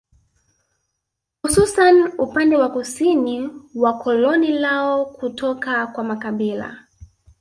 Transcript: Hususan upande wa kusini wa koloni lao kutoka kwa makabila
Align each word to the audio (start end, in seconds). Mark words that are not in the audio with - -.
Hususan 1.43 2.11
upande 2.17 2.55
wa 2.57 2.69
kusini 2.71 3.49
wa 3.75 3.93
koloni 3.99 4.47
lao 4.51 5.05
kutoka 5.05 5.87
kwa 5.87 6.03
makabila 6.03 6.87